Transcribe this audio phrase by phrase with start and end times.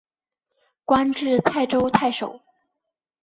[0.83, 2.41] 官至泰州太守。